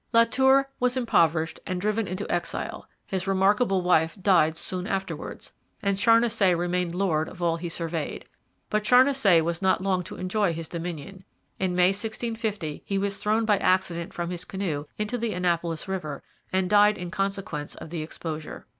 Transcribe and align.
]La 0.13 0.23
Tour 0.23 0.67
was 0.79 0.97
impoverished 0.97 1.59
and 1.67 1.79
driven 1.79 2.07
into 2.07 2.25
exile; 2.27 2.87
his 3.05 3.27
remarkable 3.27 3.83
wife 3.83 4.15
died 4.17 4.57
soon 4.57 4.87
afterwards; 4.87 5.53
and 5.83 5.95
Charnisay 5.97 6.55
remained 6.57 6.95
lord 6.95 7.29
of 7.29 7.39
all 7.39 7.57
he 7.57 7.69
surveyed. 7.69 8.25
But 8.71 8.81
Charnisay 8.83 9.41
was 9.43 9.61
not 9.61 9.79
long 9.83 10.01
to 10.05 10.15
enjoy 10.15 10.53
his 10.53 10.67
dominion. 10.67 11.23
In 11.59 11.75
May 11.75 11.89
1650 11.89 12.81
he 12.83 12.97
was 12.97 13.19
thrown 13.21 13.45
by 13.45 13.59
accident 13.59 14.11
from 14.11 14.31
his 14.31 14.43
canoe 14.43 14.85
into 14.97 15.19
the 15.19 15.33
Annapolis 15.33 15.87
river 15.87 16.23
and 16.51 16.67
died 16.67 16.97
in 16.97 17.11
consequence 17.11 17.75
of 17.75 17.91
the 17.91 18.01
exposure. 18.01 18.65